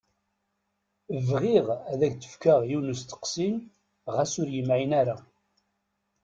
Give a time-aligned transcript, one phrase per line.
[1.27, 3.49] Bɣiɣ ad ak-d-fkeɣ yiwen n usteqsi
[4.13, 5.17] ɣas ur yemɛin ara.